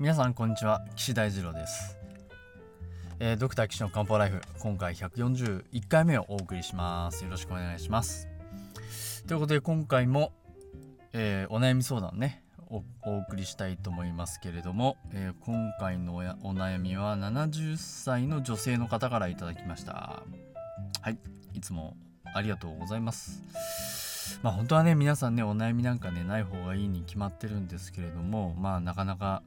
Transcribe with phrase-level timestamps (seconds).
[0.00, 0.80] 皆さんこんにちは。
[0.94, 1.96] 岸大二郎です、
[3.18, 7.24] えー、ドクター岸の漢方ライフ今回141回目をお送りします。
[7.24, 8.28] よろしくお願いします。
[9.26, 10.32] ということで今回も、
[11.12, 20.22] えー、お悩み相談ねお送りしたいと思いますけれども、えー、今回のお悩みは70歳の女性の方からいただきました。
[21.02, 21.18] はい。
[21.54, 21.96] いつも
[22.36, 24.07] ありがとうございます。
[24.42, 29.42] まあ本当はね皆さんねお悩みなんかねない方がいいに決まってるんですけれどもまあなかなか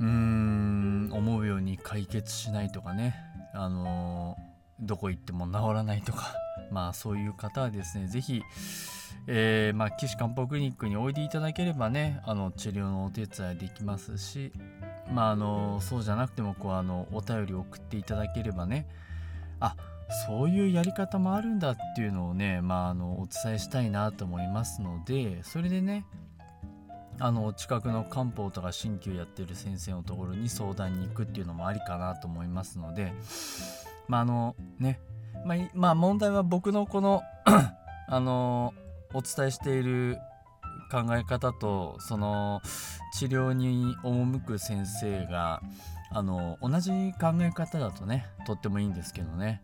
[0.00, 3.14] うーん思うように解決しないとかね
[3.54, 6.34] あのー、どこ行っても治らないとか
[6.70, 8.42] まあそういう方はですね是非
[9.28, 14.52] えー、まあ、岸漢方クリニックにおいでいただければねあの治療のお手伝いできますし、
[15.12, 18.88] まあ、あのそうじゃなくてもこうあのお便り送っていただければね
[19.60, 19.76] あ
[20.26, 26.04] そういうやり方もあるんだっていうのをね、まあ、あのお伝えしたいなと思いますのでそれでね
[27.18, 33.12] あの近くの漢方とか鍼灸やってる先生のところに相談に行くっていうのもありかなと思いますので
[34.08, 35.00] まああのね
[35.44, 37.22] まあ、まあ、問題は僕のこの
[38.08, 38.74] あの
[39.14, 40.18] お伝えしている
[40.90, 42.60] 考え方とその
[43.14, 45.62] 治療に赴く先生が
[46.10, 49.62] あの同じ考え方だとねとってもいいんですけどね。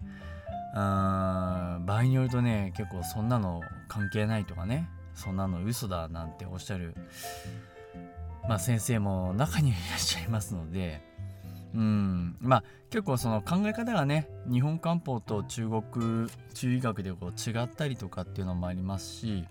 [0.79, 4.89] 場合によるとね結構そんなの関係ないとかね。
[5.15, 6.95] そんなの嘘だなんておっしゃる、
[8.48, 11.03] まあ、先生も中にはいらっしゃいますので。
[11.75, 12.37] うん。
[12.41, 19.45] まあ結構その考え方がね日本漢方と中国中医学でこう違ったりとかっていうのもありますし。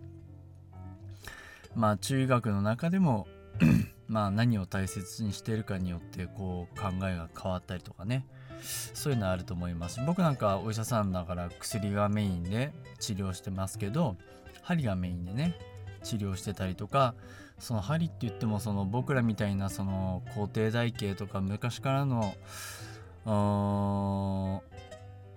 [1.75, 3.27] まあ中医学の中でも
[4.07, 8.25] まあ何を大切にしているかによってこう考えが変わったりとかね。
[8.61, 9.99] そういうのあると思います。
[10.05, 14.15] 僕なんかお医者さんだから薬がメインで治療してますけど
[14.61, 15.55] 針がメインでね
[16.03, 17.15] 治療してたりとか
[17.59, 22.35] その針って言ってもその僕らみたいなその皇帝台形とか昔からの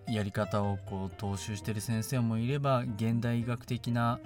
[0.07, 4.21] やり方をこう踏襲してる先生もいれば現代医学的な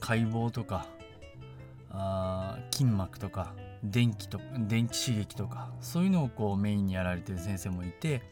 [0.00, 0.86] 解剖とか
[1.90, 8.22] あ筋膜とか電気と電気刺激とかそういうのをこうメインにやられてる先生もいて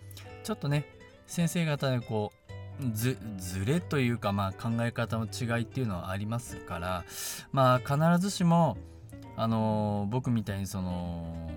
[0.45, 0.87] ちょっとね
[1.27, 2.33] 先生方でこ
[2.81, 7.05] うずずれというか、まあ、考え方の違いっていうのはありますから
[7.53, 8.79] まあ必ずしも
[9.37, 11.51] あの僕みたいにその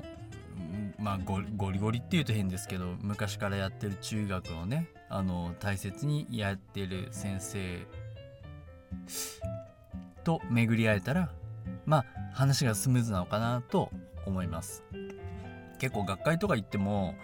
[1.00, 7.80] まあゴリゴリっていうと変ですけど昔からやってる中学をねあの大切にやってる先生
[10.24, 11.32] と巡り会えたら
[11.85, 13.90] まあ話がスムーズなのかなと
[14.25, 14.84] 思います。
[15.79, 17.16] 結構学会とか行っても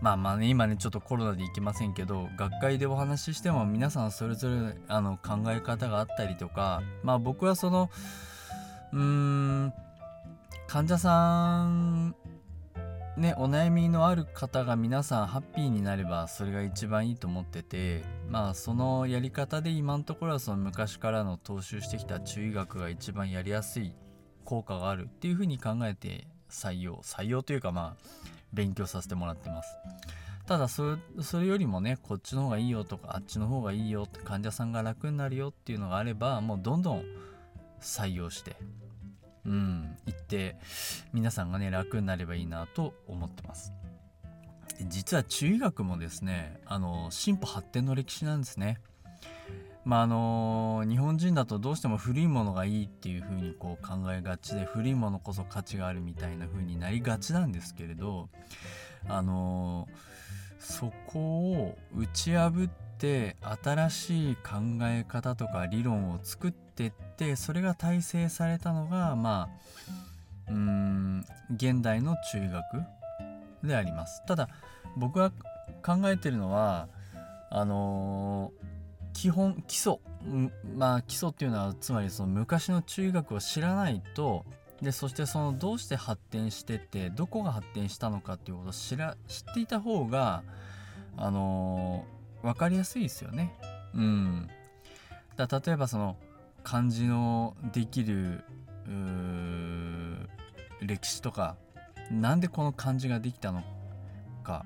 [0.00, 7.90] まあまあね今ねちょっとコロナで行けませんけど学会でお話ししても皆さんそれぞれあの考え方があったりとかまあ僕はその
[8.92, 9.72] うーん
[10.66, 12.16] 患者さん
[13.16, 23.92] ねお悩みのある方が皆さんハッピーになればそれが一番いいと思っててまあそのやり方で今のところはその昔からの踏襲してきた中医学が一番やりやすい
[24.44, 29.76] 効果があるっていうふうに考えて採用採用というかまあ勉強させてもらってます。
[30.46, 30.96] ただそ
[31.40, 37.02] れよりもねこっちの方がいいよとかあっちの方がいいよって患者さんが楽になるよっていうのがあればもうどんどん
[37.80, 38.56] 採用して
[39.46, 40.56] うん行って
[41.12, 43.72] 皆さんがね楽になればいいなと思ってます。
[44.88, 48.78] 実は中医学もですねあの進歩発展の歴史なんですね。
[49.84, 58.28] まああの日本人だとどうしても古いものがいいっていう風にこう考えがちで古いものこそ価値があるみたいな風になりがちなんですけれど
[59.08, 59.86] あの
[60.58, 64.52] そこを打ち破って新しい考
[64.82, 69.48] え方とか理論を作ってってそれが大成されたのがま
[70.48, 71.24] あうん
[71.54, 74.24] 現代の中学であります。
[74.26, 74.48] ただ
[74.96, 75.30] 僕が
[75.84, 76.88] 考えてるのは
[77.50, 78.76] あのー
[79.16, 79.94] 基本基礎
[80.76, 84.44] まあ基礎っていうのはつまりその昔の中学を知らないと
[84.82, 90.42] でそしてそのどうして発展してってどこが発展したのかっていうことを知ら知っていた方が
[91.16, 92.15] あのー、
[92.46, 93.52] 分かりやすいですよね。
[93.94, 94.48] うん、
[95.36, 96.16] だ例えばその
[96.62, 98.44] 漢字のできる
[100.80, 101.56] 歴史とか
[102.10, 103.62] なんでこの漢字ができたの
[104.44, 104.64] か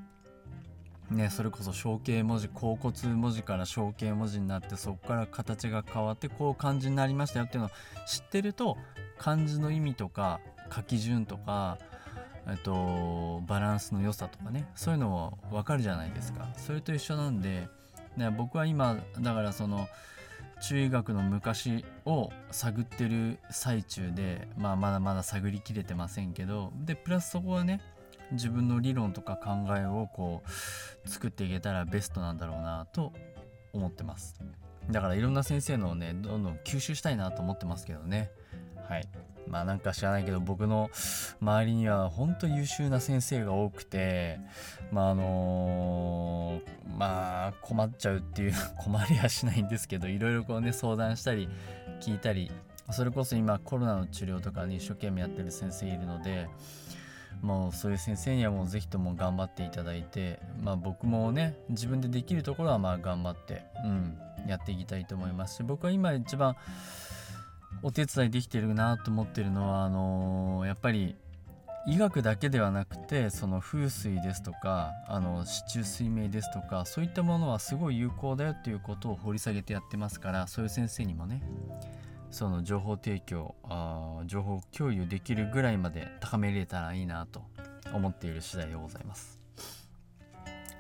[1.11, 7.71] ね、それこそ象形文字甲骨文字から象形文字になってそこから形が変わってこう漢字になりましたよっていうのを
[8.07, 8.77] 知ってると
[9.19, 10.41] 漢字の意味とか
[10.73, 11.79] 書き順とか、
[12.51, 16.49] えっと、バランスの良さとかねそういうのも分かるじゃないですか。
[16.57, 17.69] それと一緒なんで、
[18.17, 19.89] ね、僕は今だからその
[20.61, 27.81] 中医学の昔を探ってる最中で、まあ、まだまだ探りきれてませんけどでプラスそこはね
[28.33, 33.13] 自分の理論とか考えをこう作っていけたらベストなんだろうなと
[33.73, 34.41] 思ってます。
[34.91, 38.31] だからいろんな先生のをねどんどん吸収したいなと思ってますけどね。
[38.89, 39.09] はい。
[39.51, 40.91] まあなんか知らないけど僕の
[41.43, 44.39] 周りには本当優秀な先生が多くて
[44.93, 51.49] まああのー、まあ困っちゃうっていう困りはしないんですけどいろいろこうね相談したり
[52.01, 52.51] 聞いたり
[52.93, 56.49] それこそ今コロナの治療とかに一生懸命やってる先生いるので
[57.43, 66.57] もうそういう先生にはもう是非とも頑張っていただいてまあ僕もね自分でできるところはまあ頑張ってうんやっていきたいと思いますし僕は今一番
[67.83, 71.17] お手伝いできてるなと思ってるのはあのー、やっぱり
[71.87, 81.43] 医学だけではなくてその風水ですとかあの市中水明ですとかそういったものはすごい有効だよっていうことを掘り下げてやってますからそういう先生にもね
[82.31, 87.43] その情報提供あ情報共有できるぐらいまで高めれたらいいなと
[87.95, 89.41] 思っている次第でございます。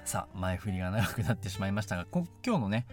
[0.04, 2.84] さあ前振りが長くなってしまいましたが今日のね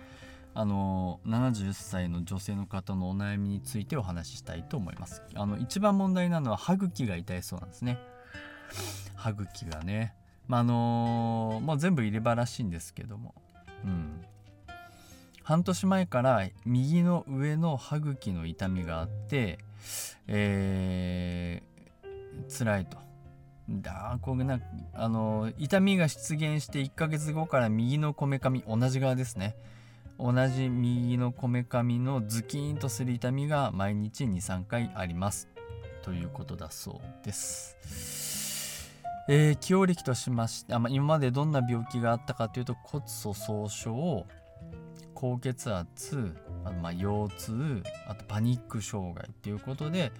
[0.60, 5.22] あの70歳の女性の方のお悩みについてお話ししたいと思います。
[5.36, 8.00] あの一番問題なのは歯茎が痛いそうなんですね。
[9.14, 10.16] 歯茎がね。
[10.48, 13.36] まあのもう全部入れ歯らしいんですけども。
[13.86, 14.26] うん。
[15.44, 19.60] 半年前から右の上の歯茎の痛みがあって
[20.26, 22.98] えー、辛いと。
[23.70, 24.60] だこれな
[24.96, 29.56] あの痛みが出現して1ヶ月後から右のこめかみ同じ側ですね。
[30.20, 35.48] 同じ右のこめかみのズキーンとする痛みが毎日23回あります
[36.02, 38.58] ということだそうです。
[39.30, 44.26] えー、起用歴としましてあ、まあ、今までどんな病気があったかというと骨粗鬆症
[45.14, 50.14] 高血圧あまあ腰痛あとパニック障害ということで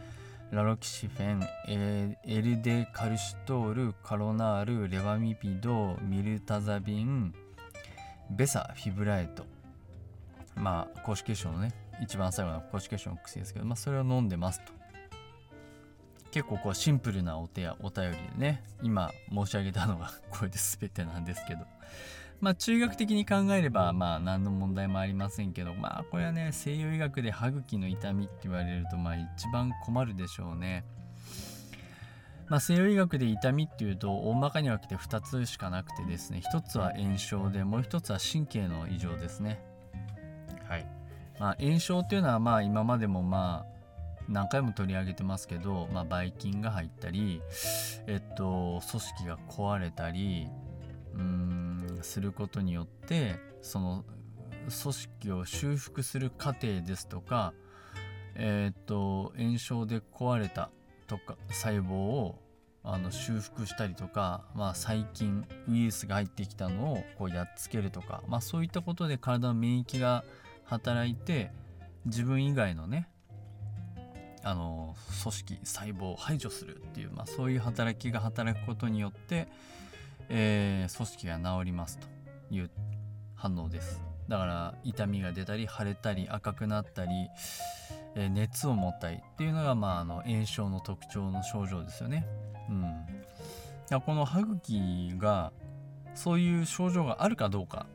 [0.52, 7.34] ラロキシフェン、えー、エルデカルシトールカロナールレバミピドミルタザビン
[8.30, 9.46] ベサフィブラエト
[10.58, 11.72] まあ公式血症のね
[12.02, 14.74] 一番最後の公式血症の薬ですけど、まあ、それを飲んでますと。
[16.32, 21.66] 結構こうシンプルなお手やお便りでね今申し上げたのが これで全てなんですけど。
[22.40, 30.86] まあ中学的に考えればまあ何の問題もありませんけどまあこれはね西洋医学で歯茎の痛みって言われるとまあ一番困るでしょうね。
[32.50, 39.60] まあ、西洋医学で痛みっていうと大まかに分けて2つしかなくてですね1つは炎症でもう1つは神経の異常ですね
[40.68, 40.88] はい。
[41.40, 43.78] まあ、炎症っていうのはまあ今までもまあ
[44.28, 47.42] 何回も取り上げてますけど、まあ、ばい菌が入ったり、
[48.08, 50.48] えっと、組織が壊れたり
[51.14, 54.04] うんすることによってその
[54.82, 57.54] 組織を修復する過程ですとか、
[58.36, 60.70] えっと炎症で壊れた
[61.08, 62.42] とか細胞を
[62.84, 70.24] あの修復したりとか、まあ、細菌ウイルスが入ってきたのをこうやっつけるとか、まあ、そういったことで体の免疫が
[70.68, 71.52] 働いて
[72.06, 73.10] 自分以外のね
[74.44, 79.50] あの組織細胞を排除するっていう、まあ、そういう働きが働くことによって、
[80.30, 82.08] えー、組織が治りますと
[82.54, 82.70] いう
[83.36, 87.12] 反応ですだから痛みが出たり腫れたり赤くなったり、
[88.16, 92.28] えー、熱を持ったりっていうのが、まあ、あの炎症の特徴の症状ですよね。
[92.70, 95.54] うん、この歯茎が
[96.14, 97.86] そういう症状があるかどうか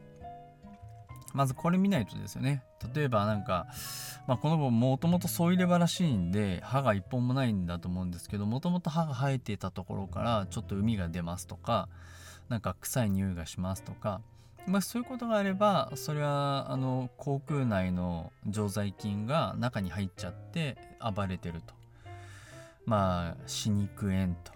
[1.32, 2.62] まずこれ見ないとですよね。
[2.94, 3.66] 例えばなんか、
[4.26, 11.88] まあ、この子もともと添いれ歯らしいんで歯が一本もないんだと思うんですけどもともと歯が生えていたところからちょっと膿が出ますとか
[12.48, 14.20] なんか臭い匂いがしますとか、
[14.66, 20.76] まあ、そういうことがあればそれはあの口腔内の常在菌が中に入っちゃって
[21.14, 21.74] 暴れてると。
[22.84, 24.52] まあ歯肉炎と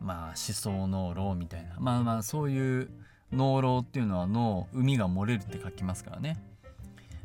[0.00, 2.90] まあ思想脳漏みたいなまあまあそういう
[3.32, 6.36] 脳漏っていうのは脳海が漏れるって書きますからね。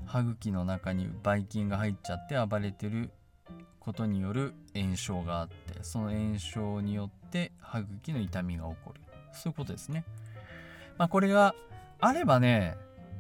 [0.05, 3.09] 歯茎の中にばい菌が入っちゃって暴れてる
[3.79, 9.01] ことによる炎症があってその炎症によって歯茎の痛みが起こる。
[9.33, 10.05] そういうことですね。
[10.97, 11.55] まあこれが
[12.00, 12.77] あればね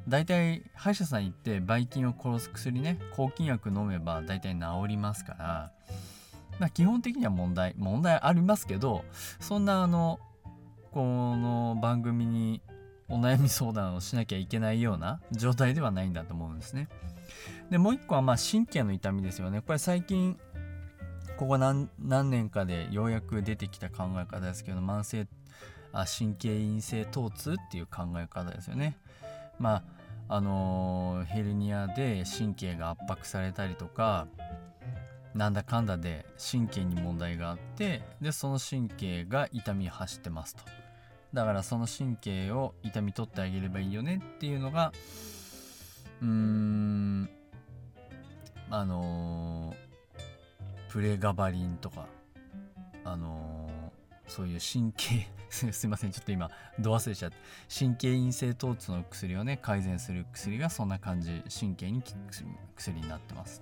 [0.07, 5.71] 大体歯医者さん行ってばい菌を殺す薬ね抗菌薬飲めば大体治りますから
[6.59, 9.03] まあ基本的には問題問題ありますけど
[9.39, 10.19] そんなあの
[10.91, 12.61] この番組に
[13.07, 16.87] お悩み相談をしなきゃいけないような状態ではないんだと思うんですね。
[17.69, 19.61] でもう一個はまあ神経の痛みですよね。
[19.61, 20.39] これ最近
[21.37, 25.27] ここ何年かでようやく出てきた考え方ですけど慢性
[25.91, 28.97] あ神経陰性疼痛っていう考え方ですよね。
[29.59, 29.83] ま
[30.27, 34.27] あのヘルニアで神経が圧迫されたりとか
[35.35, 40.63] なんだかんだで神経に問題があってでその神経が痛みを走ってますと
[41.35, 44.93] だからその神経を痛み取ってあげればいいよねっていうのが
[46.21, 47.29] うーん
[48.71, 49.75] あの
[50.89, 52.07] プレガバリンとか
[53.03, 53.69] あの
[54.27, 56.49] そういう神経 すいませんちょっと今
[56.79, 57.37] ど忘れちゃって
[57.79, 62.15] 神経陰性疼痛の薬をね改善する薬がそんな感じ神経に効く
[62.77, 63.61] 薬になってます。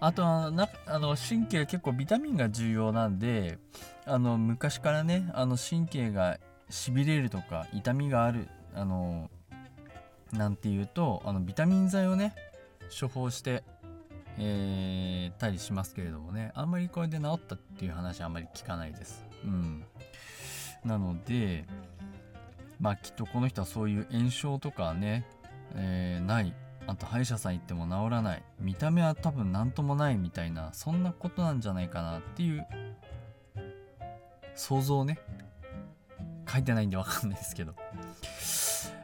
[0.00, 3.58] あとはなあの神経結構ビタミンが重要なんで
[4.04, 6.38] あの昔からねあの神経が
[6.74, 9.30] しびれるとか痛みがあるあの
[10.32, 12.34] なんていうとあのビタミン剤をね
[13.00, 13.62] 処方して
[14.36, 19.24] えー、たりしますけれどもねあんまりこれで治ったっていう話あんまり聞かないです。
[19.44, 19.84] うん。
[20.84, 21.64] なので
[22.80, 25.24] まあきっとこの人はそういう炎症とかね、
[25.76, 26.52] えー、ない。
[26.88, 28.42] あと歯医者さん行っても治らない。
[28.58, 32.66] 見た目は多分何ともないみたいなそんなことなんじゃないかなっていう
[34.56, 35.20] 想像をね
[36.48, 37.74] 書いてないんで分かんないですけど。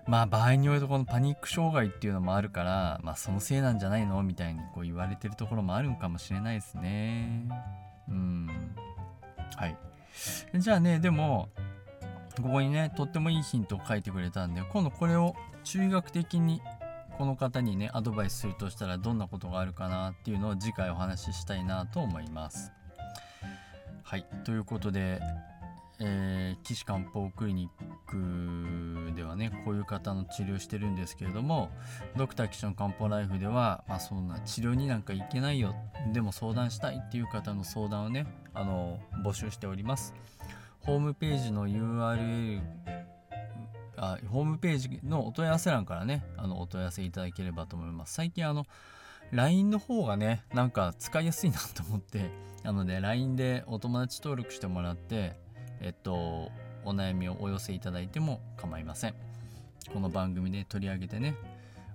[0.07, 4.23] まあ場合によるとこのパニック障害っていうのもあるからまあそのせいなんじゃないの？
[4.23, 7.47] みたいにこう言われてるところもあるんかもしれないですね。
[8.09, 8.51] うん。
[9.57, 9.77] はい。
[10.57, 11.49] じゃあねでも
[12.43, 16.61] ここにねとってもいいヒントを書いてくれたんで今度これを中学的に
[17.17, 22.73] この方にねアドバイスするとしたらどんなことがあるかなっていうのを次回お話ししたいなと思います。
[24.03, 24.27] はい。
[24.45, 25.21] ということで
[26.03, 31.71] えー、岸漢方クリニックではねこういう方の治療してるんですけれども
[32.17, 35.75] ドクター岸の漢方ライフでは、まあ、そんな治療になんか行けないよ。
[36.13, 40.15] でも相談したいっていう方の相談をねあの募集しております。
[40.81, 42.63] ホームページの URL
[43.97, 48.15] あホームページのお問い合わせ欄からねあのお問い合わせいただければと思います。
[48.15, 48.65] 最近あの
[49.33, 52.31] LINE の方がねなんか使いやすいなと思って
[52.63, 55.37] なので LINE でお友達登録してもらって
[55.81, 56.51] えっと、
[56.85, 59.15] お悩みをお寄せいただいても構いません。
[59.93, 61.37] この番組で取り上げてね、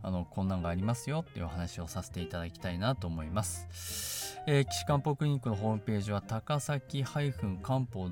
[0.04, 4.38] あの、こんなんがありますよっていうお話をさせていただきたいなと思います。
[4.48, 7.32] えー、岸漢方クリニックのホームページは高崎漢
[7.92, 8.10] 方